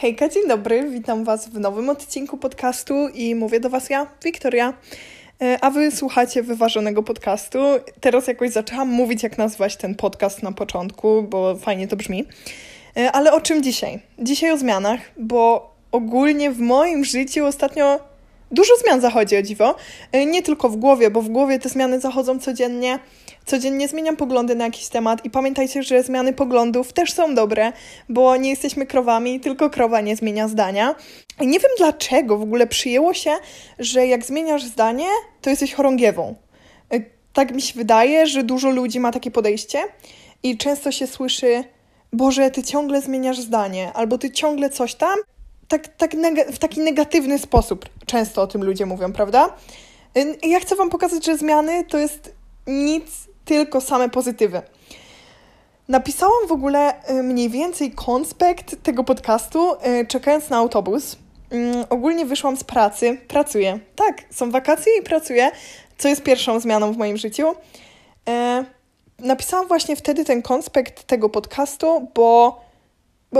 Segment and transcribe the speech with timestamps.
[0.00, 4.74] Hejka, dzień dobry, witam Was w nowym odcinku podcastu i mówię do Was ja, Wiktoria.
[5.42, 7.58] E, a Wy słuchacie wyważonego podcastu.
[8.00, 12.24] Teraz jakoś zaczęłam mówić, jak nazwać ten podcast na początku, bo fajnie to brzmi.
[12.96, 13.98] E, ale o czym dzisiaj?
[14.18, 18.00] Dzisiaj o zmianach, bo ogólnie w moim życiu ostatnio
[18.50, 19.74] dużo zmian zachodzi, o dziwo.
[20.12, 22.98] E, nie tylko w głowie, bo w głowie te zmiany zachodzą codziennie.
[23.46, 27.72] Codziennie zmieniam poglądy na jakiś temat i pamiętajcie, że zmiany poglądów też są dobre,
[28.08, 30.94] bo nie jesteśmy krowami, tylko krowa nie zmienia zdania.
[31.40, 33.30] I nie wiem dlaczego w ogóle przyjęło się,
[33.78, 35.06] że jak zmieniasz zdanie,
[35.40, 36.34] to jesteś chorągiewą.
[36.90, 37.00] E,
[37.32, 39.78] tak mi się wydaje, że dużo ludzi ma takie podejście
[40.42, 41.64] i często się słyszy,
[42.12, 45.18] Boże, ty ciągle zmieniasz zdanie, albo ty ciągle coś tam,
[45.68, 46.16] tak, tak
[46.52, 49.54] w taki negatywny sposób często o tym ludzie mówią, prawda?
[50.42, 52.34] Ja chcę Wam pokazać, że zmiany to jest
[52.66, 54.62] nic, tylko same pozytywy.
[55.88, 61.16] Napisałam w ogóle y, mniej więcej konspekt tego podcastu, y, czekając na autobus.
[61.50, 63.78] Mm, ogólnie wyszłam z pracy, pracuję.
[63.96, 65.50] Tak, są wakacje i pracuję,
[65.98, 67.54] co jest pierwszą zmianą w moim życiu.
[68.28, 68.64] E,
[69.18, 72.60] napisałam właśnie wtedy ten konspekt tego podcastu, bo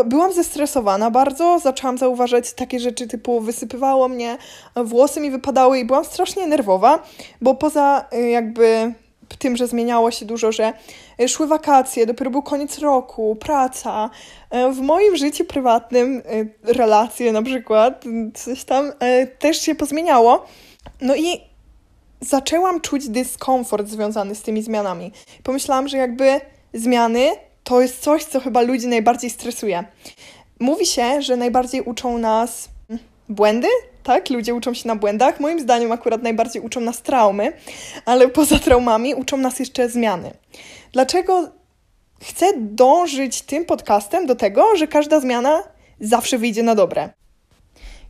[0.04, 4.38] byłam zestresowana bardzo, zaczęłam zauważać takie rzeczy typu wysypywało mnie,
[4.76, 7.02] włosy mi wypadały i byłam strasznie nerwowa,
[7.40, 8.94] bo poza y, jakby
[9.36, 10.72] tym, że zmieniało się dużo, że
[11.20, 14.10] y, szły wakacje, dopiero był koniec roku, praca.
[14.54, 16.22] Y, w moim życiu prywatnym
[16.62, 18.92] relacje na przykład, coś tam
[19.38, 20.44] też się pozmieniało.
[21.00, 21.40] No i
[22.20, 25.12] zaczęłam czuć dyskomfort związany z tymi zmianami.
[25.42, 26.40] Pomyślałam, że jakby
[26.74, 27.30] zmiany
[27.64, 29.84] to jest coś, co chyba ludzi najbardziej stresuje.
[30.60, 32.68] Mówi się, że najbardziej uczą nas
[33.28, 33.68] błędy,
[34.02, 34.30] tak?
[34.30, 35.40] Ludzie uczą się na błędach.
[35.40, 37.52] Moim zdaniem akurat najbardziej uczą nas traumy,
[38.04, 40.30] ale poza traumami uczą nas jeszcze zmiany.
[40.92, 41.48] Dlaczego
[42.22, 45.62] chcę dążyć tym podcastem do tego, że każda zmiana
[46.00, 47.10] zawsze wyjdzie na dobre?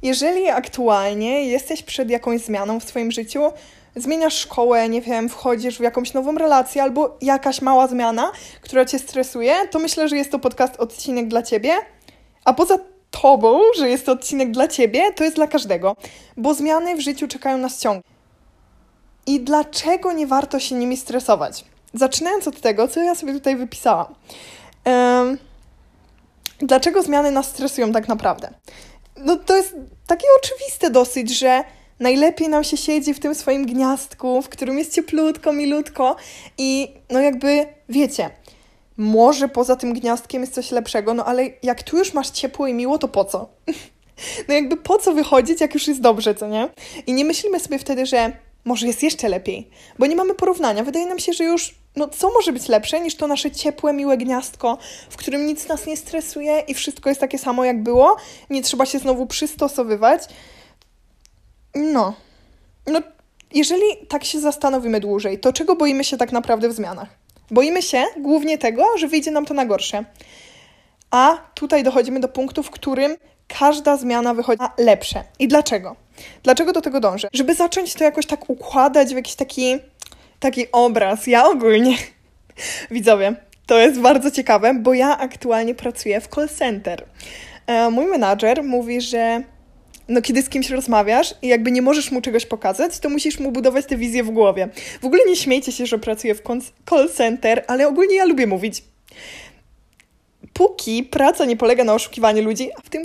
[0.02, 3.40] Jeżeli aktualnie jesteś przed jakąś zmianą w Twoim życiu,
[3.96, 8.98] zmieniasz szkołę, nie wiem, wchodzisz w jakąś nową relację albo jakaś mała zmiana, która cię
[8.98, 11.72] stresuje, to myślę, że jest to podcast odcinek dla ciebie.
[12.44, 12.78] A poza
[13.10, 15.96] tobą, że jest to odcinek dla ciebie, to jest dla każdego,
[16.36, 18.02] bo zmiany w życiu czekają nas ciągle.
[19.26, 21.64] I dlaczego nie warto się nimi stresować?
[21.94, 24.14] Zaczynając od tego, co ja sobie tutaj wypisałam.
[26.58, 28.54] Dlaczego zmiany nas stresują tak naprawdę?
[29.16, 29.74] No to jest
[30.06, 31.64] takie oczywiste dosyć, że
[32.00, 36.16] najlepiej nam się siedzi w tym swoim gniazdku, w którym jest cieplutko, milutko
[36.58, 38.30] i no jakby, wiecie,
[39.00, 42.74] może poza tym gniazdkiem jest coś lepszego, no ale jak tu już masz ciepło i
[42.74, 43.48] miło, to po co?
[44.48, 46.68] no jakby po co wychodzić, jak już jest dobrze, co nie?
[47.06, 48.32] I nie myślimy sobie wtedy, że
[48.64, 50.84] może jest jeszcze lepiej, bo nie mamy porównania.
[50.84, 54.16] Wydaje nam się, że już, no co może być lepsze niż to nasze ciepłe, miłe
[54.16, 54.78] gniazdko,
[55.10, 58.16] w którym nic nas nie stresuje i wszystko jest takie samo, jak było,
[58.50, 60.22] nie trzeba się znowu przystosowywać.
[61.74, 62.14] No.
[62.86, 63.00] No,
[63.54, 67.20] jeżeli tak się zastanowimy dłużej, to czego boimy się tak naprawdę w zmianach?
[67.50, 70.04] Boimy się głównie tego, że wyjdzie nam to na gorsze.
[71.10, 73.16] A tutaj dochodzimy do punktu, w którym
[73.58, 75.24] każda zmiana wychodzi na lepsze.
[75.38, 75.96] I dlaczego?
[76.42, 77.28] Dlaczego do tego dążę?
[77.32, 79.78] Żeby zacząć to jakoś tak układać w jakiś taki,
[80.40, 81.26] taki obraz.
[81.26, 81.96] Ja ogólnie,
[82.90, 83.34] widzowie,
[83.66, 87.04] to jest bardzo ciekawe, bo ja aktualnie pracuję w call center.
[87.66, 89.42] E, mój menadżer mówi, że
[90.10, 93.52] no kiedy z kimś rozmawiasz i jakby nie możesz mu czegoś pokazać, to musisz mu
[93.52, 94.68] budować tę wizję w głowie.
[95.02, 96.42] W ogóle nie śmiejcie się, że pracuję w
[96.90, 98.82] call center, ale ogólnie ja lubię mówić.
[100.52, 103.02] Póki praca nie polega na oszukiwaniu ludzi, a w tym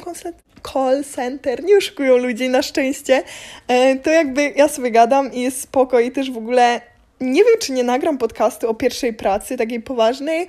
[0.74, 3.24] call center nie oszukują ludzi na szczęście,
[3.68, 6.82] e, to jakby ja sobie gadam i jest spoko i też w ogóle
[7.22, 10.48] nie wiem, czy nie nagram podcastu o pierwszej pracy, takiej poważnej,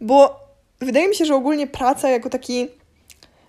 [0.00, 0.40] bo
[0.80, 2.68] wydaje mi się, że ogólnie praca jako taki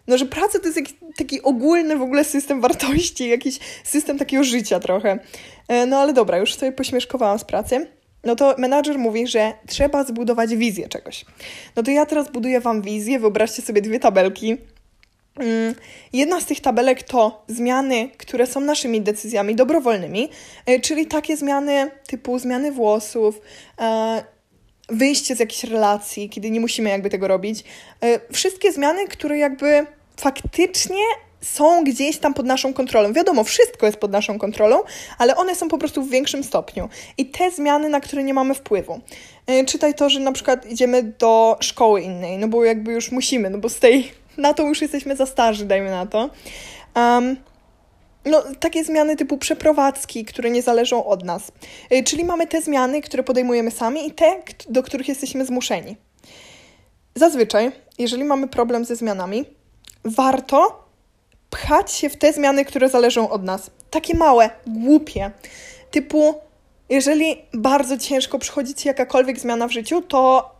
[0.07, 4.43] no, że praca to jest jakiś taki ogólny w ogóle system wartości, jakiś system takiego
[4.43, 5.19] życia trochę.
[5.67, 7.87] E, no ale dobra, już sobie pośmieszkowałam z pracy.
[8.23, 11.25] No to menadżer mówi, że trzeba zbudować wizję czegoś.
[11.75, 14.57] No to ja teraz buduję Wam wizję, wyobraźcie sobie dwie tabelki.
[15.39, 15.75] Mm,
[16.13, 20.29] jedna z tych tabelek to zmiany, które są naszymi decyzjami dobrowolnymi,
[20.65, 23.41] e, czyli takie zmiany typu zmiany włosów,
[23.79, 24.23] e,
[24.89, 27.63] wyjście z jakiejś relacji, kiedy nie musimy jakby tego robić.
[28.31, 29.85] Wszystkie zmiany, które jakby
[30.17, 31.03] faktycznie
[31.41, 33.13] są gdzieś tam pod naszą kontrolą.
[33.13, 34.79] Wiadomo, wszystko jest pod naszą kontrolą,
[35.17, 36.89] ale one są po prostu w większym stopniu.
[37.17, 38.99] I te zmiany, na które nie mamy wpływu.
[39.47, 43.49] Yy, czytaj to, że na przykład idziemy do szkoły innej, no bo jakby już musimy,
[43.49, 46.29] no bo z tej, na to już jesteśmy za starzy, dajmy na to.
[46.95, 47.37] Um,
[48.25, 51.51] no, takie zmiany typu przeprowadzki, które nie zależą od nas.
[51.91, 55.95] Yy, czyli mamy te zmiany, które podejmujemy sami i te, do których jesteśmy zmuszeni.
[57.15, 59.56] Zazwyczaj, jeżeli mamy problem ze zmianami,
[60.09, 60.83] warto
[61.49, 63.71] pchać się w te zmiany, które zależą od nas.
[63.89, 65.31] Takie małe, głupie.
[65.91, 66.35] Typu,
[66.89, 70.51] jeżeli bardzo ciężko przychodzi ci jakakolwiek zmiana w życiu, to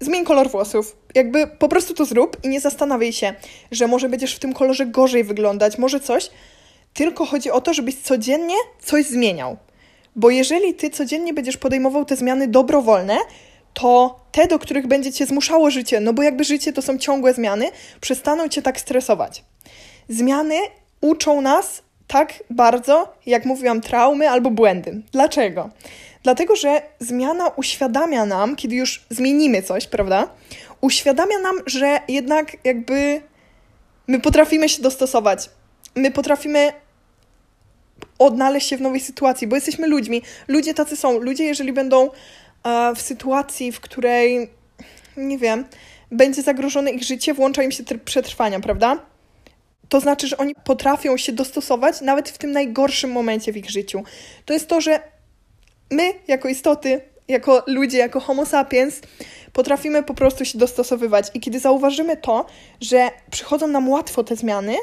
[0.00, 0.96] zmień kolor włosów.
[1.14, 3.34] Jakby po prostu to zrób i nie zastanawiaj się,
[3.70, 6.30] że może będziesz w tym kolorze gorzej wyglądać, może coś.
[6.94, 9.56] Tylko chodzi o to, żebyś codziennie coś zmieniał.
[10.16, 13.16] Bo jeżeli ty codziennie będziesz podejmował te zmiany dobrowolne,
[13.74, 17.34] to te, do których będzie cię zmuszało życie, no bo jakby życie to są ciągłe
[17.34, 17.70] zmiany,
[18.00, 19.44] przestaną cię tak stresować.
[20.08, 20.56] Zmiany
[21.00, 25.02] uczą nas tak bardzo, jak mówiłam, traumy albo błędy.
[25.12, 25.70] Dlaczego?
[26.22, 30.28] Dlatego, że zmiana uświadamia nam, kiedy już zmienimy coś, prawda?
[30.80, 33.22] Uświadamia nam, że jednak jakby
[34.06, 35.50] my potrafimy się dostosować.
[35.94, 36.72] My potrafimy
[38.18, 40.22] odnaleźć się w nowej sytuacji, bo jesteśmy ludźmi.
[40.48, 41.18] Ludzie tacy są.
[41.18, 42.10] Ludzie, jeżeli będą
[42.96, 44.50] w sytuacji, w której,
[45.16, 45.64] nie wiem,
[46.10, 48.98] będzie zagrożone ich życie, włącza im się tryb przetrwania, prawda?
[49.88, 54.02] To znaczy, że oni potrafią się dostosować nawet w tym najgorszym momencie w ich życiu.
[54.44, 55.00] To jest to, że
[55.90, 59.00] my, jako istoty, jako ludzie, jako Homo sapiens,
[59.52, 61.26] potrafimy po prostu się dostosowywać.
[61.34, 62.46] I kiedy zauważymy to,
[62.80, 64.76] że przychodzą nam łatwo te zmiany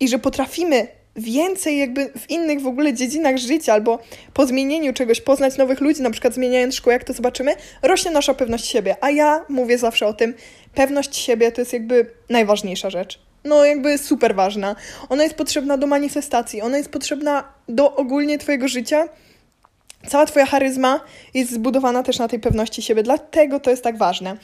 [0.00, 3.98] i że potrafimy więcej jakby w innych w ogóle dziedzinach życia albo
[4.32, 8.34] po zmienieniu czegoś poznać nowych ludzi, na przykład zmieniając szkołę, jak to zobaczymy, rośnie nasza
[8.34, 8.96] pewność siebie.
[9.00, 10.34] A ja mówię zawsze o tym,
[10.74, 13.18] pewność siebie to jest jakby najważniejsza rzecz.
[13.44, 14.76] No, jakby super ważna.
[15.08, 19.08] Ona jest potrzebna do manifestacji, ona jest potrzebna do ogólnie Twojego życia.
[20.08, 21.00] Cała Twoja charyzma
[21.34, 24.36] jest zbudowana też na tej pewności siebie, dlatego to jest tak ważne.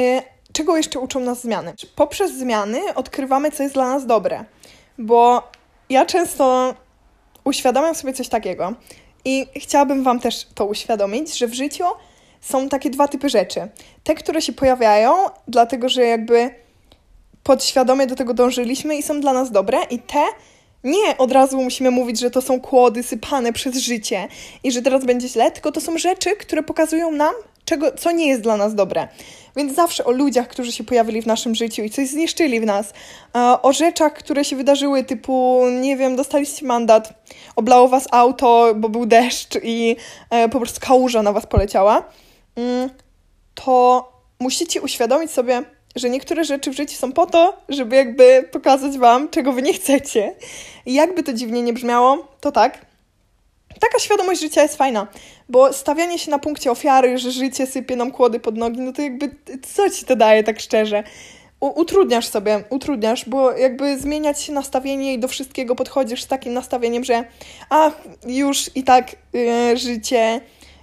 [0.00, 0.22] E,
[0.52, 1.72] czego jeszcze uczą nas zmiany?
[1.96, 4.44] Poprzez zmiany odkrywamy, co jest dla nas dobre,
[4.98, 5.50] bo
[5.92, 6.74] ja często
[7.44, 8.74] uświadamiam sobie coś takiego
[9.24, 11.84] i chciałabym Wam też to uświadomić, że w życiu
[12.40, 13.68] są takie dwa typy rzeczy.
[14.04, 15.14] Te, które się pojawiają,
[15.48, 16.54] dlatego że jakby
[17.42, 20.22] podświadomie do tego dążyliśmy i są dla nas dobre, i te
[20.84, 24.28] nie od razu musimy mówić, że to są kłody sypane przez życie
[24.64, 28.28] i że teraz będzie źle, tylko to są rzeczy, które pokazują nam, czego, co nie
[28.28, 29.08] jest dla nas dobre.
[29.56, 32.92] Więc zawsze o ludziach, którzy się pojawili w naszym życiu i coś zniszczyli w nas,
[33.62, 37.14] o rzeczach, które się wydarzyły, typu, nie wiem, dostaliście mandat,
[37.56, 39.96] oblało was auto, bo był deszcz i
[40.30, 42.04] e, po prostu kałuża na was poleciała,
[42.56, 42.90] mm,
[43.54, 44.08] to
[44.40, 45.62] musicie uświadomić sobie,
[45.96, 49.74] że niektóre rzeczy w życiu są po to, żeby jakby pokazać wam, czego wy nie
[49.74, 50.34] chcecie.
[50.86, 52.86] I jakby to dziwnie nie brzmiało, to tak,
[53.80, 55.06] taka świadomość życia jest fajna,
[55.48, 59.02] bo stawianie się na punkcie ofiary, że życie sypie nam kłody pod nogi, no to
[59.02, 59.30] jakby
[59.74, 61.04] co ci to daje tak szczerze?
[61.60, 66.52] U utrudniasz sobie, utrudniasz, bo jakby zmieniać się nastawienie i do wszystkiego podchodzisz z takim
[66.52, 67.24] nastawieniem, że
[67.70, 70.40] ach, już i tak yy, życie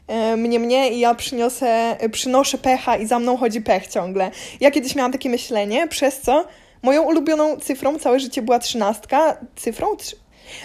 [0.07, 4.31] yy, mnie mnie i ja przyniosę, yy, przynoszę pecha i za mną chodzi pech ciągle.
[4.59, 6.45] Ja kiedyś miałam takie myślenie, przez co
[6.81, 9.95] moją ulubioną cyfrą całe życie była trzynastka, cyfrą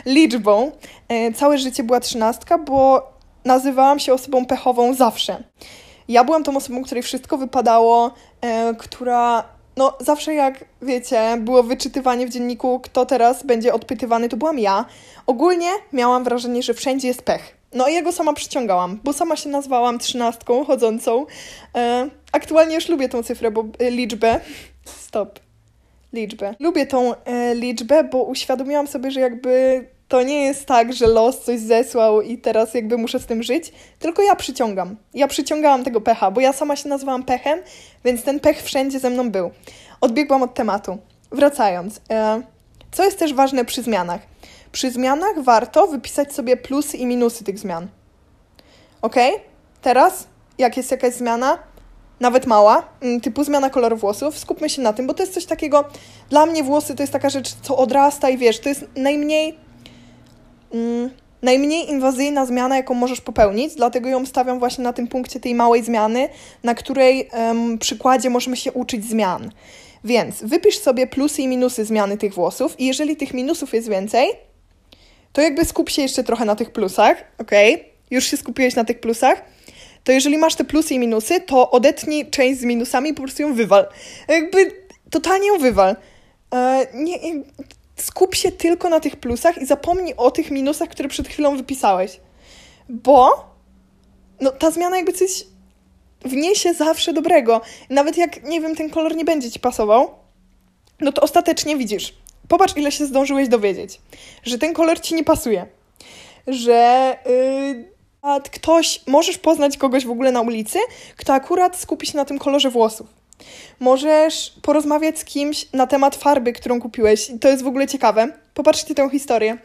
[0.06, 0.72] liczbą.
[1.08, 3.08] E, całe życie była trzynastka, bo
[3.44, 5.42] nazywałam się osobą pechową zawsze.
[6.08, 8.10] Ja byłam tą osobą, której wszystko wypadało,
[8.40, 9.44] e, która
[9.76, 14.84] no zawsze jak wiecie, było wyczytywanie w dzienniku, kto teraz będzie odpytywany, to byłam ja.
[15.26, 17.56] Ogólnie miałam wrażenie, że wszędzie jest pech.
[17.72, 21.26] No i ja go sama przyciągałam, bo sama się nazwałam trzynastką chodzącą.
[21.74, 24.40] E, aktualnie już lubię tą cyfrę, bo liczbę.
[24.84, 25.43] Stop
[26.14, 26.54] liczbę.
[26.60, 31.40] Lubię tą e, liczbę, bo uświadomiłam sobie, że jakby to nie jest tak, że los
[31.40, 34.96] coś zesłał i teraz jakby muszę z tym żyć, tylko ja przyciągam.
[35.14, 37.58] Ja przyciągałam tego pecha, bo ja sama się nazywałam pechem,
[38.04, 39.50] więc ten pech wszędzie ze mną był.
[40.00, 40.98] Odbiegłam od tematu.
[41.32, 42.42] Wracając, e,
[42.92, 44.20] co jest też ważne przy zmianach?
[44.72, 47.88] Przy zmianach warto wypisać sobie plusy i minusy tych zmian.
[49.02, 49.16] Ok?
[49.82, 50.26] Teraz,
[50.58, 51.58] jak jest jakaś zmiana,
[52.24, 55.44] nawet mała, mm, typu zmiana koloru włosów, skupmy się na tym, bo to jest coś
[55.44, 55.84] takiego,
[56.30, 59.54] dla mnie włosy to jest taka rzecz, co odrasta i wiesz, to jest najmniej,
[60.74, 61.10] mm,
[61.42, 65.84] najmniej inwazyjna zmiana, jaką możesz popełnić, dlatego ją stawiam właśnie na tym punkcie tej małej
[65.84, 66.28] zmiany,
[66.62, 69.50] na której um, przykładzie możemy się uczyć zmian.
[70.04, 74.28] Więc wypisz sobie plusy i minusy zmiany tych włosów i jeżeli tych minusów jest więcej,
[75.32, 77.50] to jakby skup się jeszcze trochę na tych plusach, ok?
[78.10, 79.42] Już się skupiłeś na tych plusach,
[80.04, 83.42] to jeżeli masz te plusy i minusy, to odetnij część z minusami i po prostu
[83.42, 83.86] ją wywal.
[84.28, 84.72] Jakby
[85.10, 85.96] totalnie ją wywal.
[86.54, 87.18] E, nie,
[87.96, 92.20] skup się tylko na tych plusach i zapomnij o tych minusach, które przed chwilą wypisałeś.
[92.88, 93.50] Bo
[94.40, 95.44] no, ta zmiana jakby coś
[96.24, 97.60] wniesie zawsze dobrego.
[97.90, 100.10] Nawet jak, nie wiem, ten kolor nie będzie ci pasował,
[101.00, 102.14] no to ostatecznie widzisz.
[102.48, 104.00] Popatrz, ile się zdążyłeś dowiedzieć,
[104.42, 105.66] że ten kolor ci nie pasuje,
[106.46, 107.93] że yy,
[108.52, 110.78] ktoś, możesz poznać kogoś w ogóle na ulicy,
[111.16, 113.06] kto akurat skupi się na tym kolorze włosów.
[113.80, 117.30] Możesz porozmawiać z kimś na temat farby, którą kupiłeś.
[117.40, 118.28] To jest w ogóle ciekawe.
[118.54, 119.58] Popatrzcie tę historię.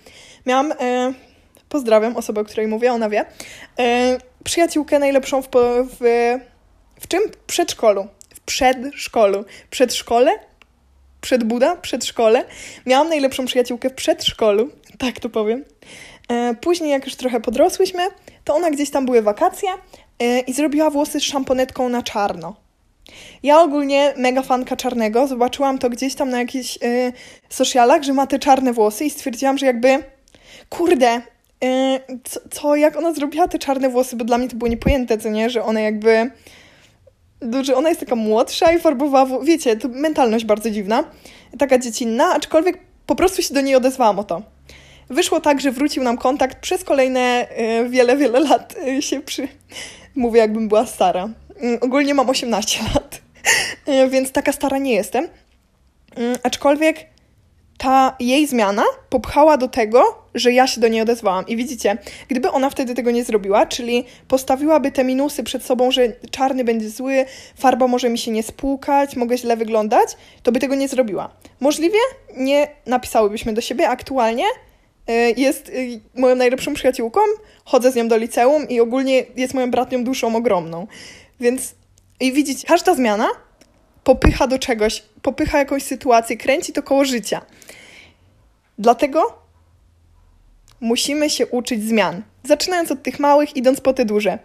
[0.45, 1.13] Miałam, e,
[1.69, 3.25] pozdrawiam osobę, o której mówię, ona wie,
[3.79, 5.47] e, przyjaciółkę najlepszą w,
[5.99, 6.35] w,
[6.99, 7.21] w czym?
[7.47, 8.07] Przedszkolu.
[8.35, 9.45] W przedszkolu.
[9.69, 10.31] Przedszkole?
[11.21, 11.75] Przedbuda?
[11.75, 12.45] Przedszkole.
[12.85, 15.65] Miałam najlepszą przyjaciółkę w przedszkolu, tak to powiem.
[16.29, 18.03] E, później, jak już trochę podrosłyśmy,
[18.43, 19.69] to ona gdzieś tam były wakacje
[20.19, 22.55] e, i zrobiła włosy z szamponetką na czarno.
[23.43, 27.13] Ja ogólnie mega fanka czarnego, zobaczyłam to gdzieś tam na jakichś y,
[27.49, 30.03] socialach, że ma te czarne włosy i stwierdziłam, że jakby
[30.69, 31.21] kurde,
[32.23, 35.29] co, co, jak ona zrobiła te czarne włosy, bo dla mnie to było niepojęte, co
[35.29, 36.31] nie, że one jakby
[37.61, 41.03] że ona jest taka młodsza i farbowała, wiecie, to mentalność bardzo dziwna,
[41.59, 44.41] taka dziecinna, aczkolwiek po prostu się do niej odezwałam o to.
[45.09, 47.47] Wyszło tak, że wrócił nam kontakt przez kolejne
[47.85, 49.47] y, wiele, wiele lat y, się przy...
[50.15, 51.29] Mówię, jakbym była stara.
[51.63, 53.21] Y, ogólnie mam 18 lat,
[53.87, 55.25] y, więc taka stara nie jestem.
[55.25, 57.05] Y, aczkolwiek
[57.77, 60.03] ta jej zmiana popchała do tego,
[60.35, 61.47] że ja się do niej odezwałam.
[61.47, 61.97] I widzicie,
[62.27, 66.01] gdyby ona wtedy tego nie zrobiła, czyli postawiłaby te minusy przed sobą, że
[66.31, 67.25] czarny będzie zły,
[67.57, 71.29] farba może mi się nie spłukać, mogę źle wyglądać, to by tego nie zrobiła.
[71.59, 71.99] Możliwie
[72.37, 73.89] nie napisałybyśmy do siebie.
[73.89, 74.43] Aktualnie
[75.37, 77.19] jest y, moją najlepszą przyjaciółką,
[77.65, 80.87] chodzę z nią do liceum i ogólnie jest moją bratnią duszą ogromną.
[81.39, 81.75] Więc
[82.19, 83.27] i widzicie, każda zmiana
[84.03, 87.41] popycha do czegoś, popycha jakąś sytuację, kręci to koło życia.
[88.77, 89.39] Dlatego
[90.81, 92.23] musimy się uczyć zmian.
[92.43, 94.39] Zaczynając od tych małych, idąc po te duże.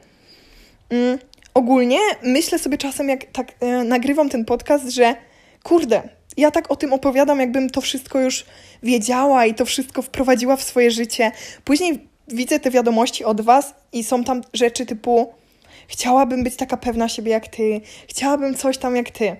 [0.90, 1.18] Mm,
[1.54, 5.14] ogólnie myślę sobie czasem, jak tak e, nagrywam ten podcast, że
[5.62, 6.02] kurde,
[6.36, 8.44] ja tak o tym opowiadam, jakbym to wszystko już
[8.82, 11.32] wiedziała i to wszystko wprowadziła w swoje życie.
[11.64, 15.34] Później widzę te wiadomości od Was i są tam rzeczy typu
[15.88, 19.36] chciałabym być taka pewna siebie jak Ty, chciałabym coś tam jak Ty.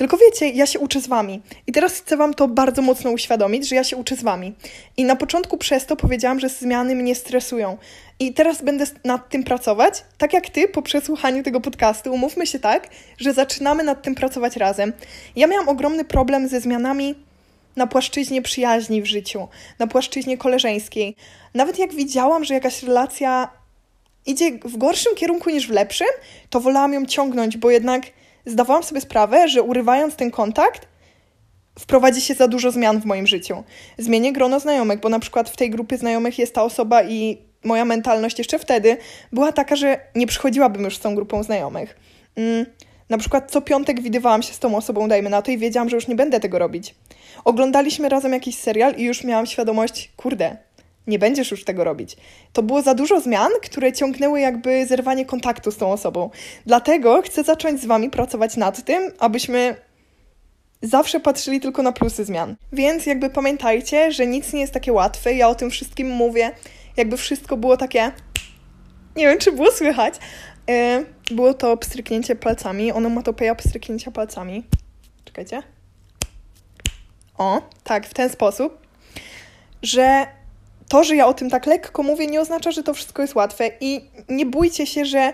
[0.00, 1.42] Tylko wiecie, ja się uczę z wami.
[1.66, 4.54] I teraz chcę wam to bardzo mocno uświadomić, że ja się uczę z wami.
[4.96, 7.78] I na początku przez to powiedziałam, że zmiany mnie stresują.
[8.18, 12.12] I teraz będę nad tym pracować, tak jak ty po przesłuchaniu tego podcastu.
[12.12, 12.88] Umówmy się tak,
[13.18, 14.92] że zaczynamy nad tym pracować razem.
[15.36, 17.14] Ja miałam ogromny problem ze zmianami
[17.76, 21.16] na płaszczyźnie przyjaźni w życiu, na płaszczyźnie koleżeńskiej.
[21.54, 23.48] Nawet jak widziałam, że jakaś relacja
[24.26, 26.08] idzie w gorszym kierunku niż w lepszym,
[26.50, 28.02] to wolałam ją ciągnąć, bo jednak
[28.46, 30.88] zdawałam sobie sprawę, że urywając ten kontakt,
[31.78, 33.64] wprowadzi się za dużo zmian w moim życiu.
[33.98, 37.84] Zmienię grono znajomych, bo na przykład w tej grupie znajomych jest ta osoba i moja
[37.84, 38.96] mentalność jeszcze wtedy
[39.32, 41.96] była taka, że nie przychodziłabym już z tą grupą znajomych.
[42.36, 42.66] Mm,
[43.08, 45.96] na przykład co piątek widywałam się z tą osobą, dajmy na to, i wiedziałam, że
[45.96, 46.94] już nie będę tego robić.
[47.44, 50.56] Oglądaliśmy razem jakiś serial i już miałam świadomość, kurde,
[51.06, 52.16] nie będziesz już tego robić.
[52.52, 56.30] To było za dużo zmian, które ciągnęły jakby zerwanie kontaktu z tą osobą.
[56.66, 59.76] Dlatego chcę zacząć z Wami pracować nad tym, abyśmy
[60.82, 62.56] zawsze patrzyli tylko na plusy zmian.
[62.72, 65.34] Więc jakby pamiętajcie, że nic nie jest takie łatwe.
[65.34, 66.50] Ja o tym wszystkim mówię.
[66.96, 68.12] Jakby wszystko było takie.
[69.16, 70.14] Nie wiem, czy było słychać.
[70.68, 72.92] Yy, było to pstryknięcie palcami.
[72.92, 74.64] Onomatopeja pstryknięcia palcami.
[75.24, 75.62] Czekajcie.
[77.38, 78.86] O, tak, w ten sposób,
[79.82, 80.26] że
[80.90, 83.70] to, że ja o tym tak lekko mówię, nie oznacza, że to wszystko jest łatwe
[83.80, 85.32] i nie bójcie się, że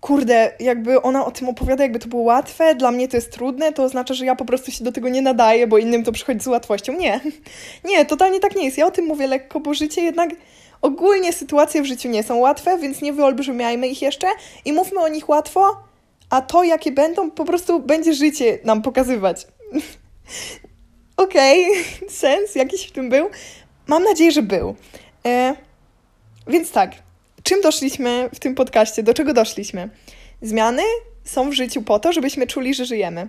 [0.00, 3.72] kurde, jakby ona o tym opowiada, jakby to było łatwe, dla mnie to jest trudne,
[3.72, 6.40] to oznacza, że ja po prostu się do tego nie nadaję, bo innym to przychodzi
[6.40, 6.92] z łatwością.
[6.92, 7.20] Nie,
[7.90, 8.78] nie, totalnie tak nie jest.
[8.78, 10.30] Ja o tym mówię lekko, bo życie jednak
[10.82, 14.26] ogólnie sytuacje w życiu nie są łatwe, więc nie wyolbrzymiajmy ich jeszcze
[14.64, 15.76] i mówmy o nich łatwo,
[16.30, 19.46] a to, jakie będą, po prostu będzie życie nam pokazywać.
[21.16, 22.10] Okej, okay.
[22.20, 23.26] sens jakiś w tym był,
[23.86, 24.76] Mam nadzieję, że był.
[25.26, 25.56] E,
[26.46, 26.92] więc tak,
[27.42, 29.02] czym doszliśmy w tym podcaście?
[29.02, 29.88] Do czego doszliśmy?
[30.42, 30.82] Zmiany
[31.24, 33.28] są w życiu po to, żebyśmy czuli, że żyjemy.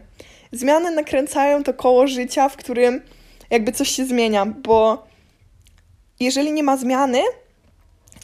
[0.51, 3.01] Zmiany nakręcają to koło życia, w którym
[3.49, 5.07] jakby coś się zmienia, bo
[6.19, 7.21] jeżeli nie ma zmiany,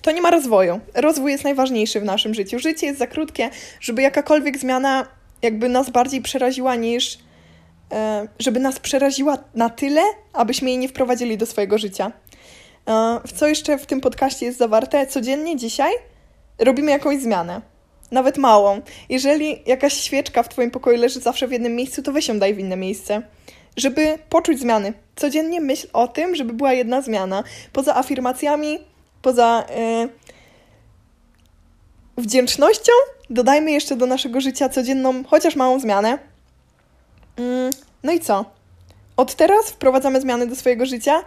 [0.01, 0.79] to nie ma rozwoju.
[0.95, 2.59] Rozwój jest najważniejszy w naszym życiu.
[2.59, 3.49] Życie jest za krótkie,
[3.81, 5.07] żeby jakakolwiek zmiana
[5.41, 7.17] jakby nas bardziej przeraziła niż
[8.39, 10.01] żeby nas przeraziła na tyle,
[10.33, 12.11] abyśmy jej nie wprowadzili do swojego życia.
[12.87, 15.07] E, w co jeszcze w tym podcaście jest zawarte?
[15.07, 15.93] Codziennie dzisiaj
[16.59, 17.61] robimy jakąś zmianę.
[18.11, 18.81] Nawet małą.
[19.09, 22.53] Jeżeli jakaś świeczka w Twoim pokoju leży zawsze w jednym miejscu, to weź ją daj
[22.53, 23.21] w inne miejsce.
[23.77, 24.93] Żeby poczuć zmiany.
[25.15, 27.43] Codziennie myśl o tym, żeby była jedna zmiana.
[27.73, 28.79] Poza afirmacjami,
[29.21, 30.09] poza yy,
[32.17, 32.91] wdzięcznością,
[33.29, 36.30] dodajmy jeszcze do naszego życia codzienną, chociaż małą zmianę
[38.03, 38.45] no i co?
[39.17, 41.23] Od teraz wprowadzamy zmiany do swojego życia.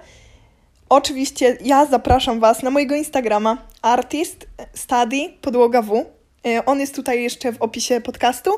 [0.88, 6.06] Oczywiście ja zapraszam Was na mojego Instagrama artist study podłoga W.
[6.46, 8.50] E, on jest tutaj jeszcze w opisie podcastu.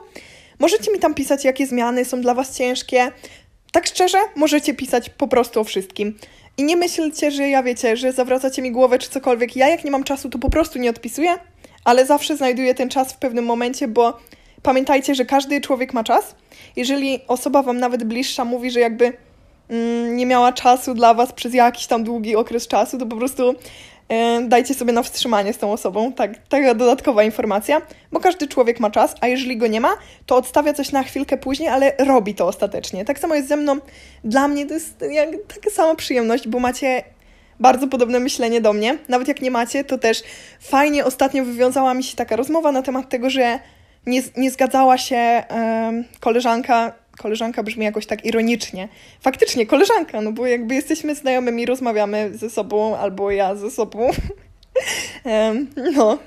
[0.58, 3.12] Możecie mi tam pisać, jakie zmiany są dla Was ciężkie.
[3.72, 6.18] Tak szczerze, możecie pisać po prostu o wszystkim.
[6.58, 9.56] I nie myślcie, że ja wiecie, że zawracacie mi głowę czy cokolwiek.
[9.56, 11.38] Ja jak nie mam czasu, to po prostu nie odpisuję,
[11.84, 14.18] ale zawsze znajduję ten czas w pewnym momencie, bo
[14.62, 16.34] pamiętajcie, że każdy człowiek ma czas.
[16.76, 19.12] Jeżeli osoba wam nawet bliższa mówi, że jakby
[19.70, 23.54] mm, nie miała czasu dla was przez jakiś tam długi okres czasu, to po prostu
[24.08, 26.12] e, dajcie sobie na wstrzymanie z tą osobą.
[26.12, 27.82] Tak, taka dodatkowa informacja,
[28.12, 29.92] bo każdy człowiek ma czas, a jeżeli go nie ma,
[30.26, 33.04] to odstawia coś na chwilkę później, ale robi to ostatecznie.
[33.04, 33.76] Tak samo jest ze mną.
[34.24, 37.02] Dla mnie to jest jak, taka sama przyjemność, bo macie
[37.60, 38.98] bardzo podobne myślenie do mnie.
[39.08, 40.22] Nawet jak nie macie, to też
[40.60, 43.58] fajnie ostatnio wywiązała mi się taka rozmowa na temat tego, że
[44.06, 48.88] nie, nie zgadzała się um, koleżanka, koleżanka brzmi jakoś tak ironicznie.
[49.20, 54.10] Faktycznie koleżanka, no bo jakby jesteśmy znajomymi, rozmawiamy ze sobą, albo ja ze sobą.
[55.96, 56.18] no.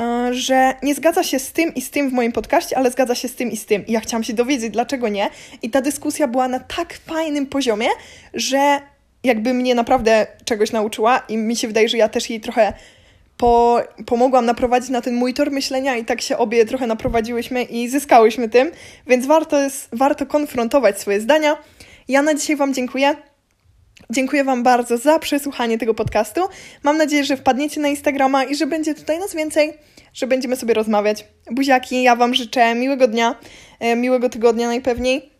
[0.00, 3.14] E, że nie zgadza się z tym i z tym w moim podcaście, ale zgadza
[3.14, 3.86] się z tym i z tym.
[3.86, 5.30] I ja chciałam się dowiedzieć, dlaczego nie.
[5.62, 7.88] I ta dyskusja była na tak fajnym poziomie,
[8.34, 8.80] że
[9.24, 12.72] jakby mnie naprawdę czegoś nauczyła i mi się wydaje, że ja też jej trochę
[13.40, 17.88] po, pomogłam naprowadzić na ten mój tor myślenia i tak się obie trochę naprowadziłyśmy i
[17.88, 18.70] zyskałyśmy tym,
[19.06, 21.56] więc warto, jest, warto konfrontować swoje zdania.
[22.08, 23.16] Ja na dzisiaj Wam dziękuję.
[24.10, 26.40] Dziękuję Wam bardzo za przesłuchanie tego podcastu.
[26.82, 29.72] Mam nadzieję, że wpadniecie na Instagrama i że będzie tutaj nas więcej,
[30.14, 31.24] że będziemy sobie rozmawiać.
[31.50, 33.34] Buziaki, ja Wam życzę miłego dnia,
[33.78, 35.30] e, miłego tygodnia najpewniej.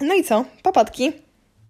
[0.00, 0.44] No i co?
[0.62, 1.12] Papatki.